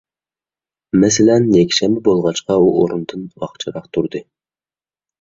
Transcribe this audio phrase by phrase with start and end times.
[1.03, 4.27] مەسىلەن، يەكشەنبە بولغاچقا، ئۇ ئورنىدىن ۋاقچىراق تۇردى.